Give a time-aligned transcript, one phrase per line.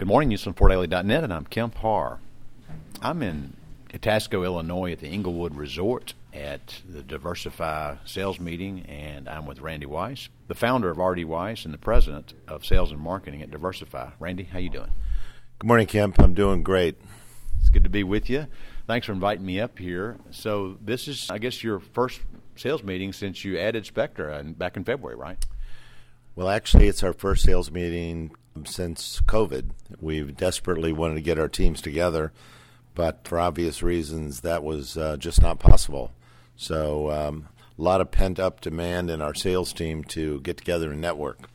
[0.00, 2.20] Good morning, NewsFortDaily.net, and I'm Kemp Harr.
[3.02, 3.52] I'm in
[3.92, 9.84] Itasca, Illinois, at the Eaglewood Resort at the Diverzify sales meeting, and I'm with Randy
[9.84, 14.12] Weiss, the founder of RD Weiss and the president of sales and marketing at Diverzify.
[14.18, 14.90] Randy, how you doing?
[15.58, 16.18] Good morning, Kemp.
[16.18, 16.96] I'm doing great.
[17.60, 18.46] It's good to be with you.
[18.86, 20.16] Thanks for inviting me up here.
[20.30, 22.22] So this is, I guess, your first
[22.56, 25.44] sales meeting since you added Spectra back in February, right?
[26.36, 28.30] Well, actually, it's our first sales meeting
[28.64, 29.70] since COVID.
[30.00, 32.32] We've desperately wanted to get our teams together,
[32.94, 36.12] but for obvious reasons, that was uh, just not possible.
[36.56, 40.92] So, um, a lot of pent up demand in our sales team to get together
[40.92, 41.48] and network.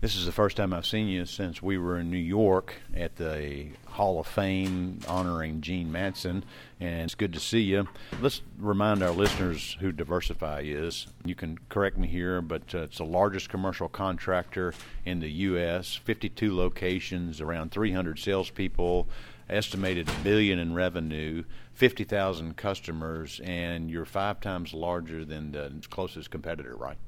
[0.00, 3.16] This is the first time I've seen you since we were in New York at
[3.16, 6.44] the Hall of Fame honoring Gene Matson,
[6.78, 7.88] and it's good to see you.
[8.20, 11.08] Let's remind our listeners who Diverzify is.
[11.24, 14.72] You can correct me here, but uh, it's the largest commercial contractor
[15.04, 19.08] in the U.S., 52 locations, around 300 salespeople,
[19.50, 26.30] estimated a billion in revenue, 50,000 customers, and you're five times larger than the closest
[26.30, 26.98] competitor, right?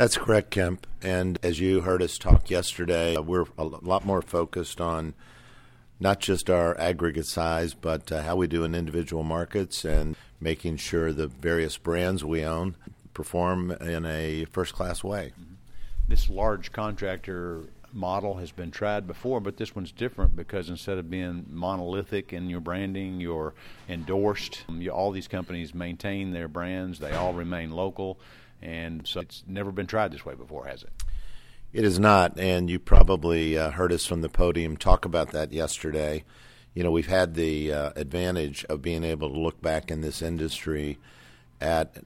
[0.00, 0.86] That's correct, Kemp.
[1.02, 5.12] And as you heard us talk yesterday, uh, we're a lot more focused on
[6.00, 10.78] not just our aggregate size, but uh, how we do in individual markets and making
[10.78, 12.76] sure the various brands we own
[13.12, 15.34] perform in a first class way.
[15.38, 15.54] Mm-hmm.
[16.08, 21.10] This large contractor model has been tried before, but this one's different because instead of
[21.10, 23.52] being monolithic in your branding, you're
[23.86, 24.64] endorsed.
[24.66, 28.18] You, all these companies maintain their brands, they all remain local
[28.62, 30.92] and so it's never been tried this way before, has it?
[31.72, 35.52] It is not, and you probably uh, heard us from the podium talk about that
[35.52, 36.24] yesterday.
[36.74, 40.20] You know, we've had the uh, advantage of being able to look back in this
[40.20, 40.98] industry
[41.60, 41.98] at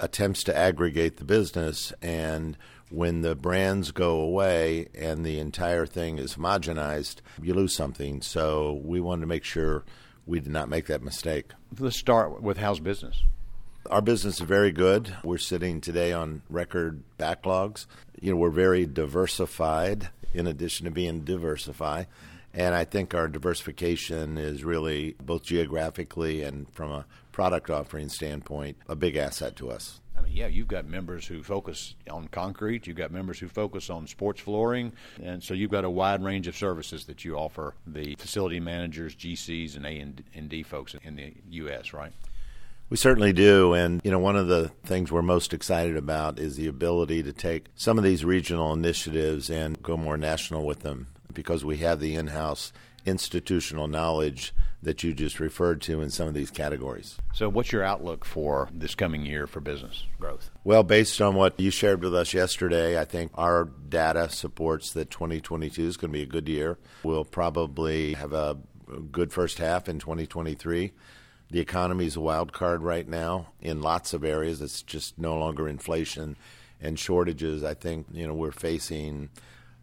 [0.00, 2.56] attempts to aggregate the business, and
[2.90, 8.22] when the brands go away and the entire thing is homogenized, you lose something.
[8.22, 9.84] So we wanted to make sure
[10.24, 11.50] we did not make that mistake.
[11.78, 13.24] Let's start with how's business.
[13.90, 15.16] Our business is very good.
[15.22, 17.86] We're sitting today on record backlogs.
[18.20, 22.06] You know, we're very diversified in addition to being diversified.
[22.54, 28.76] And I think our diversification is really both geographically and from a product offering standpoint
[28.88, 30.00] a big asset to us.
[30.16, 33.90] I mean, yeah, you've got members who focus on concrete, you've got members who focus
[33.90, 34.92] on sports flooring,
[35.22, 39.14] and so you've got a wide range of services that you offer the facility managers,
[39.14, 40.00] GCs, and A
[40.34, 42.12] and D folks in the U.S., right?
[42.88, 43.74] We certainly do.
[43.74, 47.32] And, you know, one of the things we're most excited about is the ability to
[47.32, 52.00] take some of these regional initiatives and go more national with them because we have
[52.00, 52.72] the in house
[53.04, 54.52] institutional knowledge
[54.82, 57.16] that you just referred to in some of these categories.
[57.34, 60.50] So, what's your outlook for this coming year for business growth?
[60.64, 65.10] Well, based on what you shared with us yesterday, I think our data supports that
[65.10, 66.78] 2022 is going to be a good year.
[67.02, 68.58] We'll probably have a
[69.10, 70.92] good first half in 2023.
[71.50, 74.60] The economy is a wild card right now in lots of areas.
[74.60, 76.36] It's just no longer inflation
[76.80, 77.62] and shortages.
[77.62, 79.30] I think you know we're facing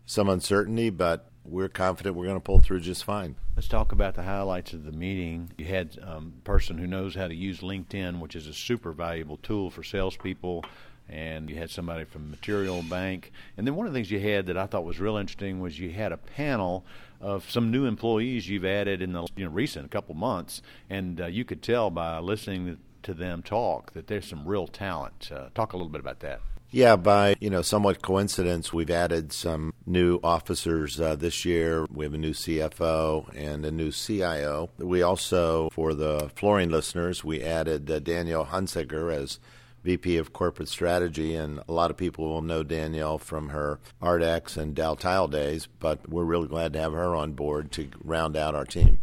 [0.05, 3.35] some uncertainty, but we're confident we're going to pull through just fine.
[3.55, 5.51] Let's talk about the highlights of the meeting.
[5.57, 8.91] You had um, a person who knows how to use LinkedIn, which is a super
[8.91, 10.65] valuable tool for salespeople
[11.09, 13.31] and you had somebody from Material Bank.
[13.57, 15.79] And then one of the things you had that I thought was real interesting was
[15.79, 16.85] you had a panel
[17.19, 21.25] of some new employees you've added in the you know, recent couple months, and uh,
[21.27, 25.29] you could tell by listening to them talk that there's some real talent.
[25.31, 26.41] Uh, talk a little bit about that.
[26.75, 31.85] Yeah, by you know somewhat coincidence, we've added some new officers uh, this year.
[31.93, 34.71] We have a new CFO and a new CIO.
[34.79, 39.39] We also, for the flooring listeners, we added uh, Danielle Hunsaker as
[39.83, 44.57] VP of Corporate Strategy, and a lot of people will know Danielle from her Ardex
[44.57, 48.55] and Daltile days, but we're really glad to have her on board to round out
[48.55, 48.99] our team.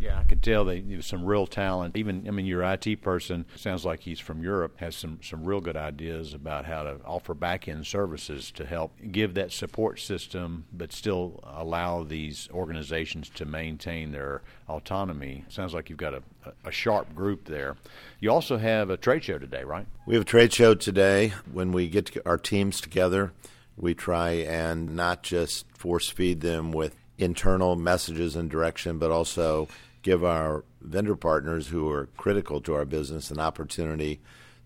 [0.00, 1.94] Yeah, I could tell that there's some real talent.
[1.94, 5.60] Even, I mean, your IT person sounds like he's from Europe, has some, some real
[5.60, 10.64] good ideas about how to offer back end services to help give that support system,
[10.72, 14.40] but still allow these organizations to maintain their
[14.70, 15.44] autonomy.
[15.50, 16.22] Sounds like you've got a,
[16.64, 17.76] a sharp group there.
[18.20, 19.86] You also have a trade show today, right?
[20.06, 21.34] We have a trade show today.
[21.52, 23.32] When we get our teams together,
[23.76, 29.68] we try and not just force feed them with internal messages and direction, but also
[30.02, 34.20] give our vendor partners who are critical to our business an opportunity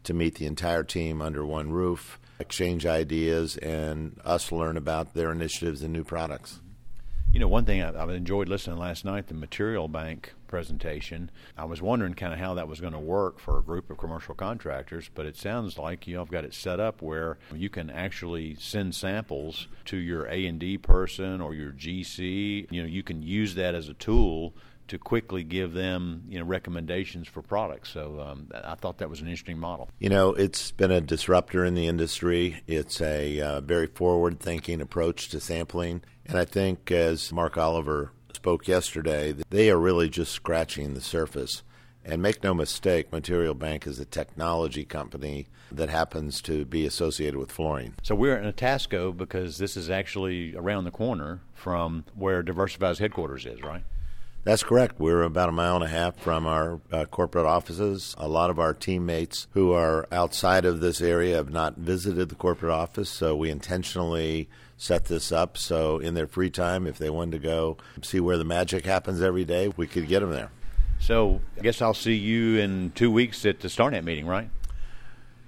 [0.05, 5.33] to meet the entire team under one roof, exchange ideas, and us learn about their
[5.33, 6.61] initiatives and new products.
[7.33, 11.33] You know, one thing I've enjoyed listening last night, the Material Bank presentation.
[11.59, 13.99] I was wondering kind of how that was going to work for a group of
[13.99, 17.91] commercial contractors, but it sounds like you have got it set up where you can
[17.91, 22.71] actually send samples to your A&D person or your GC.
[22.71, 24.55] You know, you can use that as a tool
[24.89, 27.91] to quickly give them you know recommendations for products.
[27.91, 29.89] So um, I thought that was an interesting model.
[29.99, 32.63] You know, it's been a disruptor in the industry.
[32.67, 38.69] It's a uh, very forward-thinking approach to sampling, and I think as Mark Oliver spoke
[38.69, 41.63] yesterday, they are really just scratching the surface.
[42.07, 47.39] And make no mistake, Material Bank is a technology company that happens to be associated
[47.39, 47.95] with flooring.
[48.03, 53.47] So we're in Itasca because this is actually around the corner from where Diversified's headquarters
[53.47, 53.83] is, right?
[54.45, 55.01] That's correct.
[55.01, 58.15] We're about a mile and a half from our uh, corporate offices.
[58.19, 62.35] A lot of our teammates who are outside of this area have not visited the
[62.35, 67.09] corporate office, so we intentionally set this up so in their free time, if they
[67.09, 70.51] wanted to go see where the magic happens every day, we could get them there.
[71.01, 74.51] So I guess I'll see you in two weeks at the StarNet meeting, right?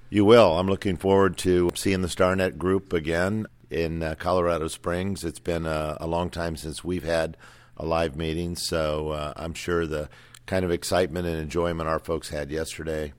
[0.09, 0.59] You will.
[0.59, 5.23] I'm looking forward to seeing the StarNet group again in uh, Colorado Springs.
[5.23, 7.37] It's been a, a long time since we've had
[7.77, 8.57] a live meeting.
[8.57, 10.09] So uh, I'm sure the
[10.47, 13.13] kind of excitement and enjoyment our folks had yesterday,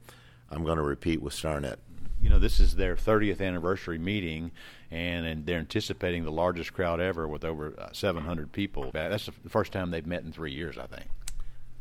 [0.50, 1.77] I'm going to repeat with StarNet.
[2.21, 4.51] You know, this is their 30th anniversary meeting,
[4.89, 8.89] and, and they're anticipating the largest crowd ever with over uh, 700 people.
[8.92, 11.07] That's the first time they've met in three years, I think.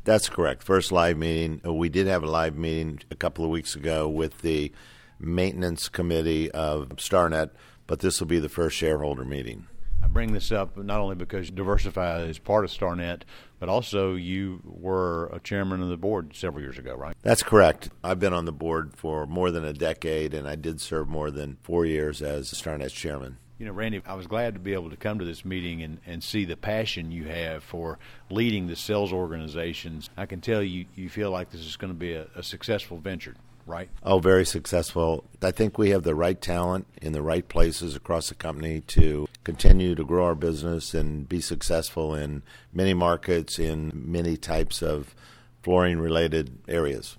[0.04, 0.62] That's correct.
[0.62, 1.60] First live meeting.
[1.64, 4.72] Uh, we did have a live meeting a couple of weeks ago with the
[5.18, 7.50] maintenance committee of StarNet,
[7.86, 9.66] but this will be the first shareholder meeting.
[10.06, 13.22] I bring this up not only because Diverzify is part of StarNet,
[13.58, 17.16] but also you were a chairman of the board several years ago, right?
[17.22, 17.90] That's correct.
[18.04, 21.32] I've been on the board for more than a decade, and I did serve more
[21.32, 23.38] than four years as StarNet's chairman.
[23.58, 25.98] You know, Randy, I was glad to be able to come to this meeting and,
[26.06, 27.98] and see the passion you have for
[28.30, 30.08] leading the sales organizations.
[30.16, 32.98] I can tell you, you feel like this is going to be a, a successful
[32.98, 33.34] venture
[33.66, 33.88] right?
[34.02, 35.24] Oh, very successful.
[35.42, 39.28] I think we have the right talent in the right places across the company to
[39.44, 42.42] continue to grow our business and be successful in
[42.72, 45.14] many markets in many types of
[45.62, 47.16] flooring related areas.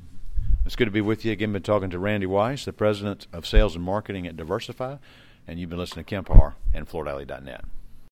[0.66, 1.54] It's good to be with you again.
[1.54, 5.00] Been talking to Randy Weiss, the president of sales and marketing at Diverzify,
[5.48, 7.66] and you've been listening to Kemp Harr and FloorDaily.net.